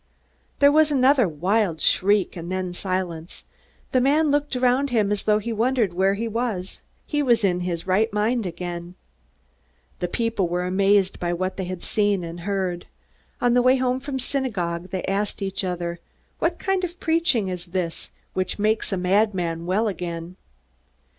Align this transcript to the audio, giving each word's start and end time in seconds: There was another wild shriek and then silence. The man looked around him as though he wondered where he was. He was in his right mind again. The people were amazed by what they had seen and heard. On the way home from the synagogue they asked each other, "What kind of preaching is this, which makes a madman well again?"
There 0.57 0.71
was 0.71 0.89
another 0.89 1.27
wild 1.27 1.79
shriek 1.79 2.35
and 2.35 2.51
then 2.51 2.73
silence. 2.73 3.45
The 3.91 4.01
man 4.01 4.31
looked 4.31 4.55
around 4.55 4.89
him 4.89 5.11
as 5.11 5.21
though 5.21 5.37
he 5.37 5.53
wondered 5.53 5.93
where 5.93 6.15
he 6.15 6.27
was. 6.27 6.81
He 7.05 7.21
was 7.21 7.43
in 7.43 7.59
his 7.59 7.85
right 7.85 8.11
mind 8.11 8.47
again. 8.47 8.95
The 9.99 10.07
people 10.07 10.47
were 10.47 10.65
amazed 10.65 11.19
by 11.19 11.33
what 11.33 11.55
they 11.55 11.65
had 11.65 11.83
seen 11.83 12.23
and 12.23 12.39
heard. 12.39 12.87
On 13.41 13.53
the 13.53 13.61
way 13.61 13.75
home 13.75 13.99
from 13.99 14.15
the 14.17 14.23
synagogue 14.23 14.89
they 14.89 15.03
asked 15.03 15.39
each 15.39 15.63
other, 15.63 15.99
"What 16.39 16.57
kind 16.57 16.83
of 16.83 16.99
preaching 16.99 17.49
is 17.49 17.67
this, 17.67 18.09
which 18.33 18.57
makes 18.57 18.91
a 18.91 18.97
madman 18.97 19.67
well 19.67 19.87
again?" 19.87 20.35